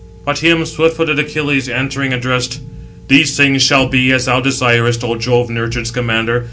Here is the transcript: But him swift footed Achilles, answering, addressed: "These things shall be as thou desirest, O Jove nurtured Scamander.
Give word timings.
But 0.25 0.39
him 0.39 0.65
swift 0.65 0.97
footed 0.97 1.19
Achilles, 1.19 1.69
answering, 1.69 2.11
addressed: 2.11 2.59
"These 3.07 3.37
things 3.37 3.61
shall 3.61 3.87
be 3.87 4.11
as 4.11 4.25
thou 4.25 4.41
desirest, 4.41 5.03
O 5.03 5.15
Jove 5.15 5.51
nurtured 5.51 5.85
Scamander. 5.85 6.39